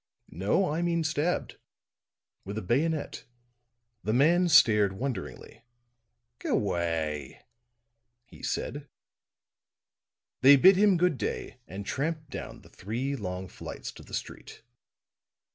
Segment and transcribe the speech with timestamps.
[0.31, 1.57] "No, I mean stabbed.
[2.43, 3.25] With a bayonet."
[4.03, 5.61] The man stared wonderingly.
[6.39, 7.43] "G'way,"
[8.25, 8.87] he said.
[10.41, 14.63] They bid him good day and tramped down the three long flights to the street.